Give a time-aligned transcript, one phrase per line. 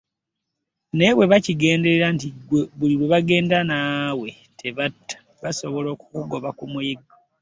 [0.95, 7.13] Naye bwe bakigenderera nti ggwe buli lwe bagenda naawe tebatta, basobola okukugoba ku muyiggo.